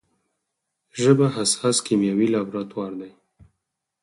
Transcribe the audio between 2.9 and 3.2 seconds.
دی.